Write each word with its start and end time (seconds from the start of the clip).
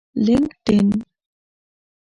لینکډین 0.25 0.89